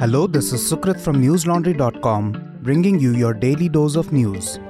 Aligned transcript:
Hello, 0.00 0.28
this 0.28 0.52
is 0.52 0.60
Sukrit 0.60 1.00
from 1.00 1.20
newslaundry.com, 1.20 2.60
bringing 2.62 3.00
you 3.00 3.14
your 3.16 3.34
daily 3.34 3.68
dose 3.68 3.96
of 3.96 4.12
news. 4.12 4.60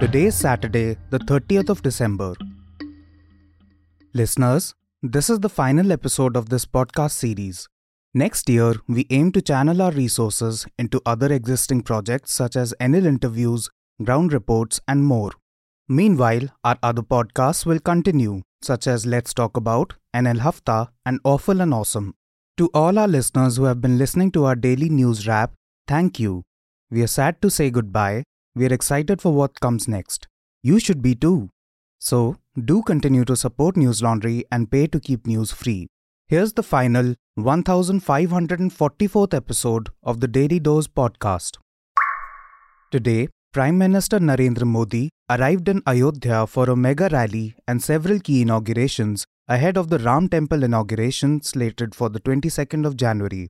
Today 0.00 0.24
is 0.28 0.34
Saturday, 0.34 0.96
the 1.10 1.18
30th 1.18 1.68
of 1.68 1.82
December. 1.82 2.32
Listeners, 4.14 4.74
this 5.02 5.28
is 5.28 5.40
the 5.40 5.50
final 5.50 5.92
episode 5.92 6.34
of 6.34 6.48
this 6.48 6.64
podcast 6.64 7.10
series. 7.10 7.68
Next 8.14 8.48
year, 8.48 8.76
we 8.88 9.06
aim 9.10 9.30
to 9.32 9.42
channel 9.42 9.82
our 9.82 9.92
resources 9.92 10.64
into 10.78 11.02
other 11.04 11.30
existing 11.30 11.82
projects 11.82 12.32
such 12.32 12.56
as 12.56 12.72
NL 12.80 13.04
interviews, 13.04 13.68
ground 14.02 14.32
reports, 14.32 14.80
and 14.88 15.04
more. 15.04 15.32
Meanwhile, 15.86 16.48
our 16.64 16.78
other 16.82 17.02
podcasts 17.02 17.66
will 17.66 17.78
continue, 17.78 18.40
such 18.62 18.86
as 18.86 19.04
Let's 19.04 19.34
Talk 19.34 19.58
About, 19.58 19.96
NL 20.16 20.38
Hafta, 20.38 20.88
and 21.04 21.20
Awful 21.24 21.60
and 21.60 21.74
Awesome. 21.74 22.14
To 22.58 22.68
all 22.74 22.98
our 22.98 23.08
listeners 23.08 23.56
who 23.56 23.64
have 23.64 23.80
been 23.80 23.96
listening 23.96 24.30
to 24.32 24.44
our 24.44 24.54
daily 24.54 24.90
news 24.90 25.26
wrap, 25.26 25.54
thank 25.88 26.20
you. 26.20 26.42
We 26.90 27.02
are 27.02 27.06
sad 27.06 27.40
to 27.40 27.50
say 27.50 27.70
goodbye. 27.70 28.24
We 28.54 28.66
are 28.66 28.74
excited 28.74 29.22
for 29.22 29.32
what 29.32 29.58
comes 29.60 29.88
next. 29.88 30.28
You 30.62 30.78
should 30.78 31.00
be 31.00 31.14
too. 31.14 31.48
So, 31.98 32.36
do 32.62 32.82
continue 32.82 33.24
to 33.24 33.36
support 33.36 33.78
News 33.78 34.02
Laundry 34.02 34.44
and 34.52 34.70
pay 34.70 34.86
to 34.88 35.00
keep 35.00 35.26
news 35.26 35.50
free. 35.50 35.86
Here's 36.26 36.52
the 36.52 36.62
final 36.62 37.14
1544th 37.38 39.32
episode 39.32 39.88
of 40.02 40.20
the 40.20 40.28
Daily 40.28 40.60
Dose 40.60 40.88
podcast. 40.88 41.56
Today, 42.90 43.28
Prime 43.54 43.78
Minister 43.78 44.18
Narendra 44.18 44.66
Modi 44.66 45.08
arrived 45.30 45.70
in 45.70 45.82
Ayodhya 45.86 46.46
for 46.46 46.68
a 46.68 46.76
mega 46.76 47.08
rally 47.10 47.54
and 47.66 47.82
several 47.82 48.20
key 48.20 48.42
inaugurations 48.42 49.24
ahead 49.48 49.76
of 49.76 49.88
the 49.88 49.98
Ram 49.98 50.28
Temple 50.28 50.62
inauguration 50.62 51.42
slated 51.42 51.94
for 51.94 52.08
the 52.08 52.20
22nd 52.20 52.86
of 52.86 52.96
January. 52.96 53.48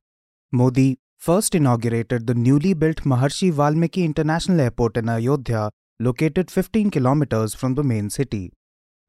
Modi 0.51 0.97
first 1.17 1.55
inaugurated 1.55 2.27
the 2.27 2.33
newly 2.33 2.73
built 2.73 3.03
Maharshi 3.05 3.51
Valmiki 3.51 4.03
International 4.03 4.59
Airport 4.59 4.97
in 4.97 5.07
Ayodhya, 5.07 5.69
located 5.99 6.49
15 6.49 6.89
kilometers 6.91 7.53
from 7.53 7.75
the 7.75 7.83
main 7.83 8.09
city. 8.09 8.51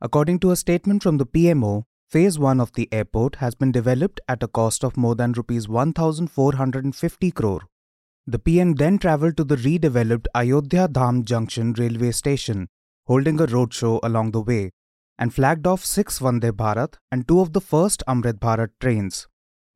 According 0.01 0.41
to 0.41 0.51
a 0.51 0.57
statement 0.57 1.03
from 1.03 1.19
the 1.19 1.27
PMO, 1.27 1.85
Phase 2.11 2.39
1 2.39 2.61
of 2.61 2.73
the 2.75 2.89
airport 2.93 3.37
has 3.37 3.55
been 3.55 3.73
developed 3.73 4.21
at 4.29 4.43
a 4.43 4.47
cost 4.49 4.85
of 4.85 4.97
more 4.97 5.15
than 5.15 5.33
rupees 5.33 5.69
1450 5.69 7.31
crore. 7.33 7.63
The 8.27 8.39
PM 8.39 8.75
then 8.75 8.99
travelled 8.99 9.37
to 9.39 9.45
the 9.45 9.57
redeveloped 9.57 10.27
Ayodhya 10.35 10.89
Dham 10.89 11.25
Junction 11.25 11.73
railway 11.73 12.13
station, 12.13 12.69
holding 13.07 13.41
a 13.41 13.47
roadshow 13.47 13.99
along 14.03 14.31
the 14.31 14.43
way, 14.43 14.71
and 15.19 15.35
flagged 15.35 15.67
off 15.67 15.85
six 15.85 16.19
Vande 16.19 16.51
Bharat 16.53 16.95
and 17.11 17.27
two 17.27 17.41
of 17.41 17.53
the 17.53 17.61
first 17.61 18.03
Amrit 18.09 18.39
Bharat 18.39 18.71
trains. 18.81 19.27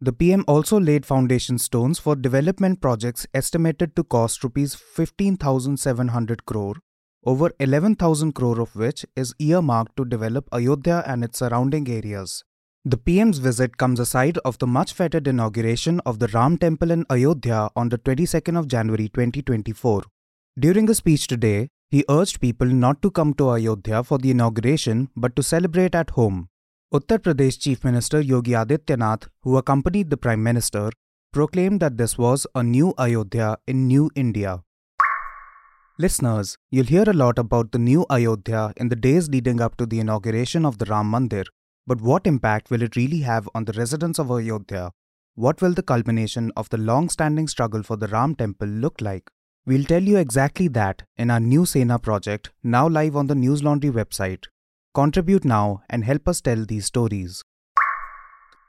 The 0.00 0.12
PM 0.12 0.44
also 0.46 0.78
laid 0.78 1.04
foundation 1.04 1.58
stones 1.58 1.98
for 1.98 2.14
development 2.14 2.80
projects 2.80 3.26
estimated 3.34 3.96
to 3.96 4.04
cost 4.04 4.44
rupees 4.44 4.74
15,700 4.74 6.46
crore, 6.46 6.76
over 7.24 7.50
11,000 7.58 8.32
crore 8.32 8.60
of 8.60 8.76
which 8.76 9.04
is 9.16 9.34
earmarked 9.40 9.96
to 9.96 10.04
develop 10.04 10.48
Ayodhya 10.52 11.02
and 11.04 11.24
its 11.24 11.38
surrounding 11.38 11.88
areas. 11.88 12.44
The 12.84 12.96
PM's 12.96 13.38
visit 13.38 13.76
comes 13.76 13.98
aside 13.98 14.38
of 14.44 14.58
the 14.58 14.66
much 14.68 14.92
feted 14.92 15.26
inauguration 15.26 16.00
of 16.06 16.20
the 16.20 16.28
Ram 16.28 16.58
Temple 16.58 16.92
in 16.92 17.04
Ayodhya 17.10 17.70
on 17.74 17.88
the 17.88 17.98
22nd 17.98 18.56
of 18.56 18.68
January 18.68 19.08
2024. 19.08 20.04
During 20.58 20.88
a 20.88 20.94
speech 20.94 21.26
today, 21.26 21.70
he 21.90 22.04
urged 22.10 22.40
people 22.40 22.66
not 22.66 23.00
to 23.02 23.10
come 23.10 23.32
to 23.34 23.50
Ayodhya 23.50 24.04
for 24.04 24.18
the 24.18 24.30
inauguration 24.30 25.08
but 25.16 25.34
to 25.36 25.42
celebrate 25.42 25.94
at 25.94 26.10
home. 26.10 26.48
Uttar 26.92 27.18
Pradesh 27.18 27.58
Chief 27.58 27.82
Minister 27.84 28.20
Yogi 28.20 28.52
Adityanath, 28.52 29.28
who 29.42 29.56
accompanied 29.56 30.10
the 30.10 30.16
Prime 30.16 30.42
Minister, 30.42 30.90
proclaimed 31.32 31.80
that 31.80 31.98
this 31.98 32.16
was 32.16 32.46
a 32.54 32.62
new 32.62 32.94
Ayodhya 32.98 33.58
in 33.66 33.86
New 33.86 34.10
India. 34.14 34.62
Listeners, 35.98 36.56
you'll 36.70 36.86
hear 36.86 37.04
a 37.06 37.12
lot 37.12 37.38
about 37.38 37.72
the 37.72 37.78
new 37.78 38.06
Ayodhya 38.10 38.72
in 38.76 38.88
the 38.88 38.96
days 38.96 39.28
leading 39.28 39.60
up 39.60 39.76
to 39.76 39.86
the 39.86 40.00
inauguration 40.00 40.64
of 40.64 40.78
the 40.78 40.84
Ram 40.86 41.10
Mandir. 41.10 41.44
But 41.86 42.00
what 42.00 42.26
impact 42.26 42.70
will 42.70 42.82
it 42.82 42.96
really 42.96 43.20
have 43.20 43.48
on 43.54 43.64
the 43.64 43.72
residents 43.72 44.18
of 44.18 44.30
Ayodhya? 44.30 44.92
What 45.34 45.60
will 45.60 45.72
the 45.72 45.82
culmination 45.82 46.52
of 46.56 46.68
the 46.68 46.78
long 46.78 47.08
standing 47.08 47.48
struggle 47.48 47.82
for 47.82 47.96
the 47.96 48.08
Ram 48.08 48.34
Temple 48.34 48.68
look 48.68 49.00
like? 49.00 49.30
We'll 49.68 49.84
tell 49.84 50.02
you 50.02 50.16
exactly 50.16 50.66
that 50.68 51.02
in 51.18 51.30
our 51.30 51.40
NL 51.40 51.68
Sena 51.68 51.98
project, 51.98 52.50
now 52.62 52.88
live 52.88 53.14
on 53.14 53.26
the 53.26 53.34
News 53.34 53.62
Laundry 53.62 53.90
website. 53.90 54.46
Contribute 54.94 55.44
now 55.44 55.82
and 55.90 56.04
help 56.04 56.26
us 56.26 56.40
tell 56.40 56.64
these 56.64 56.86
stories. 56.86 57.42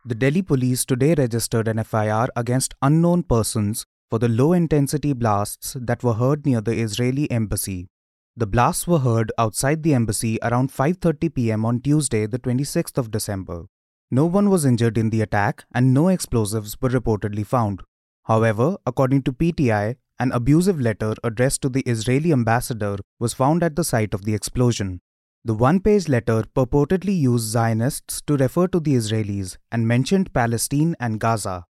The 0.04 0.14
Delhi 0.14 0.42
police 0.42 0.84
today 0.84 1.14
registered 1.18 1.70
an 1.70 1.82
FIR 1.86 2.28
against 2.36 2.74
unknown 2.82 3.24
persons 3.24 3.86
for 4.10 4.20
the 4.20 4.28
low 4.28 4.52
intensity 4.52 5.14
blasts 5.14 5.78
that 5.80 6.04
were 6.04 6.16
heard 6.16 6.46
near 6.46 6.60
the 6.60 6.78
Israeli 6.78 7.32
embassy. 7.32 7.88
The 8.36 8.48
blasts 8.48 8.86
were 8.86 9.00
heard 9.00 9.32
outside 9.38 9.84
the 9.84 9.94
embassy 9.94 10.38
around 10.44 10.74
5:30 10.74 11.34
p.m. 11.34 11.64
on 11.64 11.80
Tuesday, 11.80 12.26
the 12.26 12.40
26th 12.40 12.98
of 12.98 13.10
December. 13.10 13.68
No 14.12 14.26
one 14.26 14.50
was 14.50 14.66
injured 14.66 14.98
in 14.98 15.12
the 15.12 15.22
attack 15.22 15.64
and 15.74 15.94
no 15.94 16.10
explosives 16.10 16.76
were 16.82 16.90
reportedly 16.90 17.46
found. 17.46 17.84
However, 18.26 18.76
according 18.86 19.24
to 19.24 19.32
PTI, 19.32 19.96
an 20.20 20.32
abusive 20.34 20.80
letter 20.80 21.16
addressed 21.24 21.62
to 21.62 21.70
the 21.70 21.82
Israeli 21.82 22.32
ambassador 22.32 22.98
was 23.20 23.34
found 23.34 23.64
at 23.64 23.76
the 23.76 23.84
site 23.84 24.14
of 24.14 24.26
the 24.26 24.34
explosion. 24.34 25.00
The 25.46 25.54
one 25.54 25.80
page 25.80 26.10
letter 26.10 26.44
purportedly 26.54 27.18
used 27.18 27.46
Zionists 27.46 28.22
to 28.28 28.36
refer 28.36 28.68
to 28.68 28.80
the 28.80 28.96
Israelis 28.96 29.58
and 29.72 29.88
mentioned 29.88 30.34
Palestine 30.34 30.96
and 31.00 31.20
Gaza. 31.20 31.64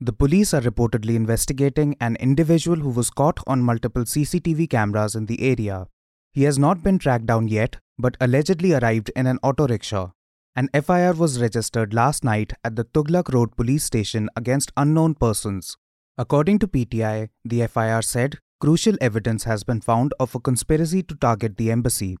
The 0.00 0.12
police 0.12 0.54
are 0.54 0.60
reportedly 0.60 1.16
investigating 1.16 1.96
an 2.00 2.16
individual 2.16 2.76
who 2.76 2.90
was 2.90 3.10
caught 3.10 3.40
on 3.46 3.62
multiple 3.62 4.04
CCTV 4.04 4.70
cameras 4.70 5.14
in 5.14 5.26
the 5.26 5.42
area. 5.42 5.86
He 6.32 6.44
has 6.44 6.58
not 6.58 6.82
been 6.82 6.98
tracked 6.98 7.26
down 7.26 7.48
yet, 7.48 7.78
but 7.98 8.16
allegedly 8.20 8.74
arrived 8.74 9.10
in 9.16 9.26
an 9.26 9.38
auto 9.42 9.66
rickshaw. 9.66 10.10
An 10.54 10.68
FIR 10.72 11.14
was 11.14 11.40
registered 11.40 11.92
last 11.92 12.24
night 12.24 12.52
at 12.62 12.76
the 12.76 12.84
Tughlaq 12.84 13.32
Road 13.34 13.56
police 13.56 13.84
station 13.84 14.30
against 14.36 14.70
unknown 14.76 15.14
persons. 15.14 15.76
According 16.18 16.60
to 16.60 16.68
PTI, 16.68 17.28
the 17.44 17.66
FIR 17.66 18.00
said 18.00 18.38
crucial 18.58 18.96
evidence 19.02 19.44
has 19.44 19.64
been 19.64 19.82
found 19.82 20.14
of 20.18 20.34
a 20.34 20.40
conspiracy 20.40 21.02
to 21.02 21.14
target 21.14 21.58
the 21.58 21.70
embassy. 21.70 22.16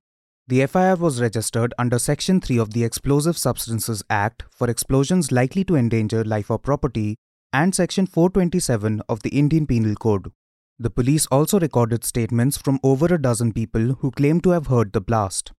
The 0.48 0.66
FIR 0.66 0.96
was 0.96 1.20
registered 1.20 1.72
under 1.78 1.98
Section 1.98 2.42
3 2.42 2.58
of 2.58 2.74
the 2.74 2.84
Explosive 2.84 3.38
Substances 3.38 4.02
Act 4.10 4.44
for 4.50 4.68
explosions 4.68 5.32
likely 5.32 5.64
to 5.64 5.76
endanger 5.76 6.22
life 6.24 6.50
or 6.50 6.58
property 6.58 7.16
and 7.54 7.74
Section 7.74 8.06
427 8.06 9.00
of 9.08 9.22
the 9.22 9.30
Indian 9.30 9.66
Penal 9.66 9.94
Code. 9.94 10.30
The 10.78 10.90
police 10.90 11.24
also 11.26 11.58
recorded 11.58 12.04
statements 12.04 12.58
from 12.58 12.78
over 12.82 13.06
a 13.06 13.20
dozen 13.20 13.54
people 13.54 13.94
who 14.00 14.10
claim 14.10 14.42
to 14.42 14.50
have 14.50 14.66
heard 14.66 14.92
the 14.92 15.00
blast. 15.00 15.52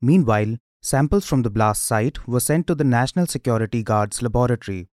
Meanwhile, 0.00 0.58
samples 0.80 1.26
from 1.26 1.42
the 1.42 1.50
blast 1.50 1.82
site 1.82 2.28
were 2.28 2.38
sent 2.38 2.68
to 2.68 2.76
the 2.76 2.84
National 2.84 3.26
Security 3.26 3.82
Guard's 3.82 4.22
laboratory. 4.22 4.88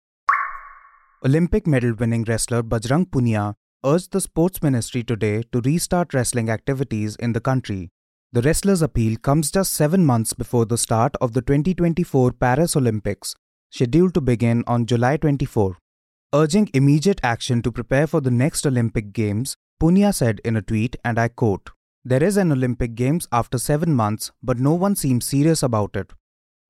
Olympic 1.24 1.68
medal 1.68 1.94
winning 1.94 2.24
wrestler 2.24 2.64
Bajrang 2.64 3.06
Punia 3.08 3.54
urged 3.84 4.10
the 4.10 4.20
sports 4.20 4.60
ministry 4.60 5.04
today 5.04 5.44
to 5.52 5.60
restart 5.60 6.12
wrestling 6.12 6.50
activities 6.50 7.14
in 7.14 7.32
the 7.32 7.40
country. 7.40 7.92
The 8.32 8.42
wrestler's 8.42 8.82
appeal 8.82 9.16
comes 9.18 9.52
just 9.52 9.72
seven 9.72 10.04
months 10.04 10.32
before 10.32 10.66
the 10.66 10.76
start 10.76 11.14
of 11.20 11.32
the 11.32 11.40
2024 11.40 12.32
Paris 12.32 12.74
Olympics, 12.74 13.36
scheduled 13.70 14.14
to 14.14 14.20
begin 14.20 14.64
on 14.66 14.84
July 14.84 15.16
24. 15.16 15.76
Urging 16.34 16.68
immediate 16.74 17.20
action 17.22 17.62
to 17.62 17.70
prepare 17.70 18.08
for 18.08 18.20
the 18.20 18.32
next 18.32 18.66
Olympic 18.66 19.12
Games, 19.12 19.54
Punia 19.80 20.12
said 20.12 20.40
in 20.44 20.56
a 20.56 20.62
tweet, 20.62 20.96
and 21.04 21.20
I 21.20 21.28
quote, 21.28 21.70
There 22.04 22.24
is 22.24 22.36
an 22.36 22.50
Olympic 22.50 22.96
Games 22.96 23.28
after 23.30 23.58
seven 23.58 23.94
months, 23.94 24.32
but 24.42 24.58
no 24.58 24.74
one 24.74 24.96
seems 24.96 25.24
serious 25.24 25.62
about 25.62 25.94
it. 25.94 26.12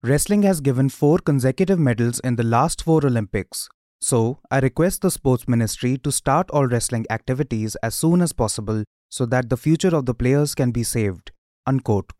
Wrestling 0.03 0.43
has 0.43 0.61
given 0.61 0.89
four 0.89 1.17
consecutive 1.17 1.79
medals 1.79 2.19
in 2.19 2.35
the 2.35 2.43
last 2.43 2.83
four 2.83 3.03
Olympics, 3.03 3.67
so, 4.03 4.39
I 4.51 4.59
request 4.59 5.01
the 5.01 5.09
sports 5.09 5.47
ministry 5.47 5.97
to 5.99 6.11
start 6.11 6.49
all 6.49 6.67
wrestling 6.67 7.05
activities 7.09 7.77
as 7.77 7.95
soon 7.95 8.21
as 8.21 8.33
possible 8.33 8.83
so 9.09 9.25
that 9.27 9.49
the 9.49 9.55
future 9.55 9.95
of 9.95 10.05
the 10.05 10.13
players 10.13 10.55
can 10.55 10.71
be 10.71 10.83
saved. 10.83 11.31
Unquote. 11.65 12.11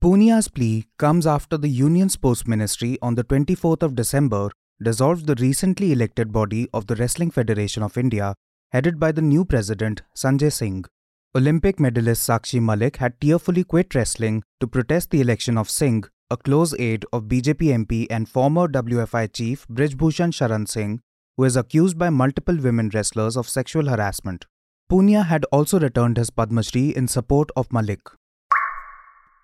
Punia's 0.00 0.48
plea 0.48 0.86
comes 0.98 1.28
after 1.28 1.56
the 1.56 1.68
Union 1.68 2.08
Sports 2.08 2.44
Ministry 2.44 2.98
on 3.00 3.14
the 3.14 3.22
24th 3.22 3.84
of 3.84 3.94
December 3.94 4.50
dissolved 4.82 5.28
the 5.28 5.36
recently 5.36 5.92
elected 5.92 6.32
body 6.32 6.68
of 6.74 6.88
the 6.88 6.96
Wrestling 6.96 7.30
Federation 7.30 7.84
of 7.84 7.96
India, 7.96 8.34
headed 8.72 8.98
by 8.98 9.12
the 9.12 9.22
new 9.22 9.44
president 9.44 10.02
Sanjay 10.16 10.52
Singh. 10.52 10.86
Olympic 11.36 11.78
medalist 11.78 12.28
Sakshi 12.28 12.60
Malik 12.60 12.96
had 12.96 13.20
tearfully 13.20 13.62
quit 13.62 13.94
wrestling 13.94 14.42
to 14.58 14.66
protest 14.66 15.10
the 15.12 15.20
election 15.20 15.56
of 15.56 15.70
Singh, 15.70 16.02
a 16.30 16.36
close 16.36 16.74
aide 16.80 17.04
of 17.12 17.24
BJP 17.24 17.86
MP 17.86 18.06
and 18.10 18.28
former 18.28 18.66
WFI 18.66 19.32
chief 19.32 19.68
Brijbhushan 19.68 20.32
Sharan 20.32 20.66
Singh, 20.66 21.00
who 21.38 21.44
is 21.44 21.56
accused 21.56 21.96
by 21.96 22.10
multiple 22.10 22.56
women 22.56 22.90
wrestlers 22.92 23.36
of 23.36 23.48
sexual 23.48 23.88
harassment. 23.88 24.44
Punia 24.90 25.24
had 25.24 25.44
also 25.52 25.78
returned 25.78 26.16
his 26.16 26.30
Padma 26.30 26.64
Shri 26.64 26.88
in 26.96 27.06
support 27.06 27.50
of 27.54 27.72
Malik. 27.72 28.00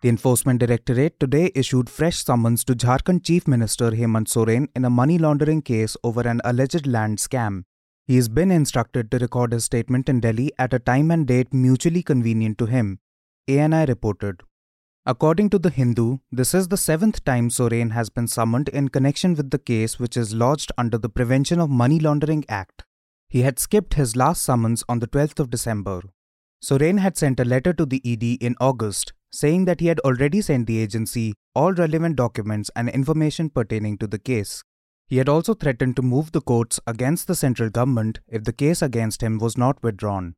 The 0.02 0.08
Enforcement 0.08 0.58
Directorate 0.58 1.20
today 1.20 1.52
issued 1.55 1.88
fresh 1.88 2.25
summons 2.25 2.64
to 2.64 2.75
Jharkhand 2.75 3.25
Chief 3.25 3.46
Minister 3.46 3.93
Hemant 3.93 4.26
Soren 4.26 4.69
in 4.75 4.85
a 4.85 4.91
money 4.91 5.19
laundering 5.19 5.62
case 5.62 5.96
over 6.02 6.23
an 6.23 6.41
alleged 6.44 6.85
land 6.85 7.19
scam. 7.19 7.62
He 8.06 8.17
has 8.17 8.29
been 8.29 8.50
instructed 8.50 9.12
to 9.12 9.19
record 9.19 9.52
his 9.52 9.64
statement 9.64 10.08
in 10.08 10.19
Delhi 10.19 10.50
at 10.58 10.75
a 10.75 10.81
time 10.81 11.12
and 11.12 11.26
date 11.29 11.55
mutually 11.55 12.02
convenient 12.02 12.58
to 12.58 12.67
him, 12.67 12.99
ANI 13.49 13.87
reported. 13.87 14.43
According 15.06 15.51
to 15.51 15.59
The 15.59 15.69
Hindu, 15.69 16.21
this 16.33 16.55
is 16.55 16.69
the 16.69 16.79
seventh 16.79 17.23
time 17.27 17.51
Soren 17.51 17.91
has 17.91 18.09
been 18.09 18.27
summoned 18.27 18.71
in 18.71 18.89
connection 18.89 19.35
with 19.35 19.51
the 19.51 19.59
case 19.59 19.99
which 19.99 20.17
is 20.17 20.33
lodged 20.33 20.73
under 20.79 20.97
the 20.97 21.11
Prevention 21.11 21.61
of 21.61 21.69
Money 21.69 21.99
Laundering 21.99 22.43
Act. 22.49 22.85
He 23.29 23.43
had 23.43 23.59
skipped 23.59 23.95
his 23.95 24.17
last 24.17 24.41
summons 24.41 24.83
on 24.89 25.01
the 25.01 25.06
12th 25.06 25.41
of 25.41 25.51
December. 25.51 26.01
Soren 26.62 26.97
had 26.97 27.19
sent 27.19 27.39
a 27.39 27.45
letter 27.45 27.75
to 27.75 27.85
the 27.85 28.01
ED 28.03 28.43
in 28.43 28.56
August 28.59 29.12
saying 29.31 29.67
that 29.67 29.81
he 29.81 29.89
had 29.89 30.01
already 30.01 30.41
sent 30.41 30.67
the 30.67 30.79
agency 30.79 31.35
all 31.55 31.75
relevant 31.75 32.17
documents 32.17 32.71
and 32.75 32.89
information 32.89 33.51
pertaining 33.51 33.99
to 33.99 34.06
the 34.06 34.19
case. 34.19 34.62
He 35.06 35.19
had 35.19 35.29
also 35.29 35.53
threatened 35.53 35.97
to 35.97 36.03
move 36.03 36.33
the 36.33 36.41
courts 36.41 36.81
against 36.87 37.27
the 37.27 37.35
central 37.35 37.69
government 37.69 38.21
if 38.27 38.45
the 38.45 38.55
case 38.55 38.81
against 38.81 39.23
him 39.23 39.37
was 39.37 39.59
not 39.59 39.83
withdrawn. 39.83 40.35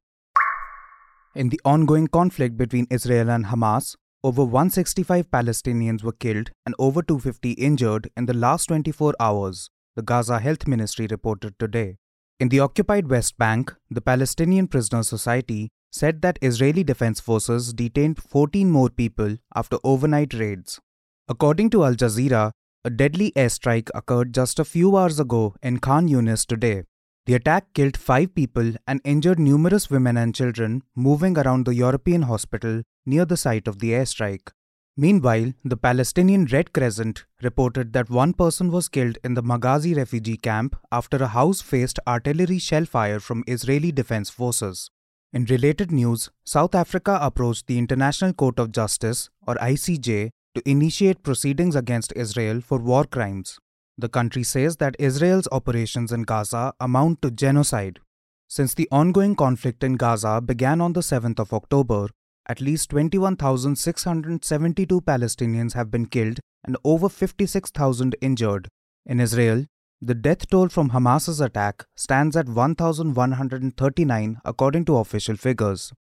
In 1.37 1.51
the 1.51 1.61
ongoing 1.65 2.09
conflict 2.09 2.57
between 2.57 2.89
Israel 2.91 3.31
and 3.31 3.47
Hamas, 3.47 3.95
over 4.27 4.43
165 4.43 5.31
Palestinians 5.31 6.03
were 6.03 6.11
killed 6.11 6.51
and 6.65 6.75
over 6.81 7.01
250 7.01 7.53
injured 7.53 8.11
in 8.17 8.27
the 8.27 8.35
last 8.35 8.67
24 8.67 9.15
hours, 9.21 9.71
the 9.95 10.03
Gaza 10.03 10.41
Health 10.41 10.67
Ministry 10.67 11.07
reported 11.09 11.57
today. 11.61 11.99
In 12.41 12.49
the 12.49 12.59
occupied 12.59 13.09
West 13.09 13.39
Bank, 13.39 13.73
the 13.89 14.01
Palestinian 14.01 14.67
Prisoner 14.67 15.05
Society 15.05 15.69
said 15.93 16.23
that 16.23 16.41
Israeli 16.43 16.83
Defense 16.83 17.21
Forces 17.21 17.73
detained 17.73 18.21
14 18.21 18.69
more 18.69 18.91
people 18.91 19.37
after 19.55 19.79
overnight 19.85 20.35
raids. 20.35 20.81
According 21.29 21.71
to 21.71 21.85
Al 21.85 21.95
Jazeera, 21.95 22.51
a 22.85 22.91
deadly 22.91 23.31
airstrike 23.37 23.91
occurred 23.95 24.35
just 24.35 24.59
a 24.59 24.65
few 24.65 24.97
hours 24.97 25.21
ago 25.21 25.55
in 25.63 25.79
Khan 25.79 26.09
Yunis 26.09 26.45
today. 26.45 26.83
The 27.27 27.35
attack 27.35 27.75
killed 27.75 27.97
five 27.97 28.37
people 28.37 28.75
and 28.87 29.01
injured 29.05 29.41
numerous 29.41 29.91
women 29.91 30.17
and 30.17 30.33
children 30.33 30.85
moving 30.95 31.37
around 31.37 31.67
the 31.67 31.75
European 31.75 32.23
hospital 32.23 32.83
near 33.05 33.25
the 33.25 33.37
site 33.37 33.67
of 33.67 33.81
the 33.81 33.91
airstrike. 33.91 34.53
Meanwhile, 34.97 35.53
the 35.65 35.77
Palestinian 35.77 36.45
Red 36.47 36.73
Crescent 36.73 37.27
reported 37.43 37.93
that 37.95 38.09
one 38.09 38.33
person 38.33 38.71
was 38.71 38.89
killed 38.89 39.19
in 39.25 39.35
the 39.35 39.43
Maghazi 39.43 39.97
refugee 39.97 40.37
camp 40.37 40.77
after 40.93 41.17
a 41.17 41.27
house 41.27 41.61
faced 41.61 41.99
artillery 42.07 42.61
shell 42.61 42.85
fire 42.85 43.19
from 43.19 43.43
Israeli 43.49 43.91
Defense 43.91 44.31
Forces. 44.31 44.89
In 45.33 45.47
related 45.47 45.91
news, 45.91 46.31
South 46.45 46.77
Africa 46.77 47.19
approached 47.21 47.67
the 47.67 47.77
International 47.77 48.33
Court 48.33 48.61
of 48.61 48.71
Justice, 48.71 49.31
or 49.47 49.57
ICJ, 49.57 50.31
to 50.55 50.71
initiate 50.71 51.25
proceedings 51.25 51.75
against 51.75 52.13
Israel 52.15 52.61
for 52.61 52.79
war 52.79 53.05
crimes. 53.05 53.59
The 53.99 54.09
country 54.11 54.43
says 54.43 54.77
that 54.77 54.97
Israel's 54.99 55.49
operations 55.51 56.13
in 56.13 56.23
Gaza 56.23 56.75
amount 56.81 57.23
to 57.23 57.31
genocide. 57.31 58.01
Since 58.49 58.75
the 58.75 58.89
ongoing 58.93 59.35
conflict 59.35 59.83
in 59.83 59.97
Gaza 59.97 60.41
began 60.41 60.81
on 60.81 60.93
the 60.93 61.01
7th 61.01 61.39
of 61.39 61.53
October, 61.53 62.09
at 62.49 62.61
least 62.61 62.91
21,672 62.91 65.01
Palestinians 65.01 65.73
have 65.73 65.91
been 65.91 66.07
killed 66.07 66.39
and 66.65 66.77
over 66.85 67.09
56,000 67.09 68.15
injured. 68.21 68.69
In 69.07 69.19
Israel, 69.19 69.65
the 70.01 70.15
death 70.15 70.49
toll 70.49 70.69
from 70.69 70.91
Hamas's 70.91 71.41
attack 71.41 71.85
stands 71.97 72.37
at 72.37 72.49
1,139 72.49 74.41
according 74.45 74.85
to 74.85 74.99
official 74.99 75.37
figures. 75.37 75.93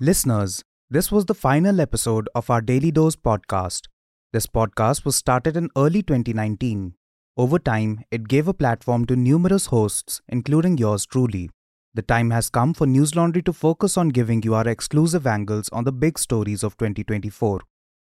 Listeners, 0.00 0.62
this 0.90 1.10
was 1.10 1.24
the 1.24 1.34
final 1.34 1.80
episode 1.80 2.28
of 2.34 2.50
our 2.50 2.60
Daily 2.60 2.90
Dose 2.90 3.16
podcast. 3.16 3.86
This 4.30 4.46
podcast 4.46 5.06
was 5.06 5.16
started 5.16 5.56
in 5.56 5.70
early 5.74 6.02
2019. 6.02 6.92
Over 7.38 7.58
time, 7.58 8.04
it 8.10 8.28
gave 8.28 8.46
a 8.46 8.52
platform 8.52 9.06
to 9.06 9.16
numerous 9.16 9.66
hosts, 9.66 10.20
including 10.28 10.76
yours 10.76 11.06
truly. 11.06 11.48
The 11.94 12.02
time 12.02 12.28
has 12.32 12.50
come 12.50 12.74
for 12.74 12.86
News 12.86 13.16
Laundry 13.16 13.40
to 13.44 13.54
focus 13.54 13.96
on 13.96 14.10
giving 14.10 14.42
you 14.42 14.54
our 14.54 14.68
exclusive 14.68 15.26
angles 15.26 15.70
on 15.70 15.84
the 15.84 15.92
big 15.92 16.18
stories 16.18 16.62
of 16.62 16.76
2024. 16.76 17.60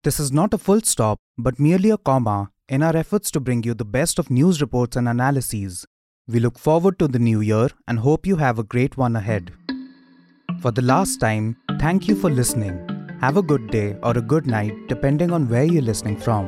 This 0.03 0.19
is 0.19 0.31
not 0.31 0.53
a 0.53 0.59
full 0.59 0.81
stop, 0.81 1.18
but 1.39 1.59
merely 1.59 1.89
a 1.89 1.97
comma 1.97 2.51
in 2.69 2.83
our 2.83 2.95
efforts 2.95 3.31
to 3.31 3.39
bring 3.39 3.63
you 3.63 3.73
the 3.73 3.83
best 3.83 4.19
of 4.19 4.29
news 4.29 4.62
reports 4.62 4.95
and 4.95 5.09
analyses. 5.09 5.88
We 6.27 6.39
look 6.39 6.59
forward 6.59 7.00
to 7.00 7.07
the 7.07 7.18
new 7.18 7.41
year 7.41 7.69
and 7.88 7.97
hope 7.97 8.27
you 8.27 8.35
have 8.35 8.59
a 8.59 8.63
great 8.63 8.95
one 8.95 9.15
ahead. 9.15 9.53
For 10.62 10.69
the 10.69 10.83
last 10.83 11.19
time, 11.19 11.57
thank 11.79 12.07
you 12.07 12.15
for 12.15 12.29
listening. 12.29 12.91
Have 13.21 13.38
a 13.38 13.44
good 13.44 13.68
day 13.69 13.95
or 14.01 14.18
a 14.18 14.21
good 14.21 14.47
night, 14.47 14.88
depending 14.88 15.31
on 15.31 15.47
where 15.47 15.63
you're 15.63 15.83
listening 15.83 16.18
from. 16.18 16.47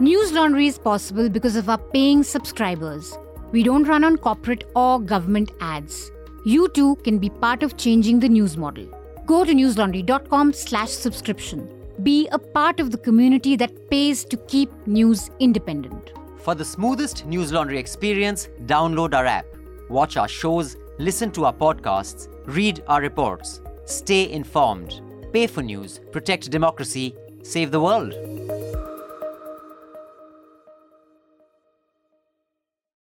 News 0.00 0.32
Laundry 0.32 0.66
is 0.66 0.80
possible 0.80 1.28
because 1.28 1.54
of 1.54 1.68
our 1.68 1.78
paying 1.78 2.24
subscribers. 2.24 3.16
We 3.52 3.62
don't 3.62 3.84
run 3.84 4.02
on 4.02 4.16
corporate 4.16 4.64
or 4.74 4.98
government 4.98 5.52
ads. 5.60 6.10
You 6.44 6.68
too 6.70 6.96
can 7.04 7.18
be 7.18 7.30
part 7.30 7.62
of 7.62 7.76
changing 7.76 8.18
the 8.18 8.28
news 8.28 8.56
model. 8.56 8.88
Go 9.26 9.44
to 9.44 9.52
newslaundry.com 9.52 10.54
slash 10.54 10.90
subscription. 10.90 11.68
Be 12.02 12.26
a 12.32 12.38
part 12.40 12.80
of 12.80 12.90
the 12.90 12.98
community 12.98 13.54
that 13.54 13.88
pays 13.90 14.24
to 14.24 14.36
keep 14.36 14.72
news 14.88 15.30
independent. 15.38 16.14
For 16.38 16.56
the 16.56 16.64
smoothest 16.64 17.26
News 17.26 17.52
Laundry 17.52 17.78
experience, 17.78 18.48
download 18.66 19.14
our 19.14 19.24
app. 19.24 19.46
Watch 19.92 20.16
our 20.16 20.26
shows, 20.26 20.78
listen 20.98 21.30
to 21.32 21.44
our 21.44 21.52
podcasts, 21.52 22.26
read 22.46 22.82
our 22.86 23.02
reports. 23.02 23.60
Stay 23.84 24.32
informed. 24.32 25.02
Pay 25.34 25.46
for 25.46 25.62
news, 25.62 26.00
protect 26.10 26.50
democracy, 26.50 27.14
save 27.42 27.70
the 27.70 27.80
world. 27.80 28.14